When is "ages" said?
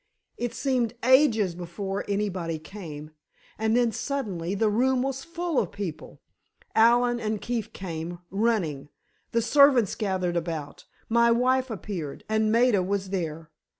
1.03-1.53